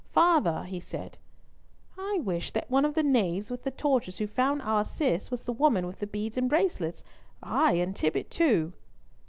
"Father," 0.13 0.63
he 0.63 0.79
said, 0.79 1.19
"I 1.95 2.21
wish 2.23 2.51
that 2.53 2.71
one 2.71 2.85
of 2.85 2.95
the 2.95 3.03
knaves 3.03 3.51
with 3.51 3.61
the 3.63 3.69
torches 3.69 4.17
who 4.17 4.25
found 4.25 4.63
our 4.63 4.83
Cis 4.83 5.29
was 5.29 5.43
the 5.43 5.53
woman 5.53 5.85
with 5.85 5.99
the 5.99 6.07
beads 6.07 6.37
and 6.37 6.49
bracelets, 6.49 7.03
ay, 7.43 7.73
and 7.73 7.93
Tibbott, 7.95 8.31
too." 8.31 8.73